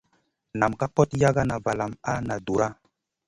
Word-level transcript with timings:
Nam 0.59 0.71
ka 0.79 0.87
kot 0.95 1.09
yagana 1.21 1.55
valam 1.65 1.91
a 2.11 2.13
na 2.27 2.35
dura. 2.45 2.67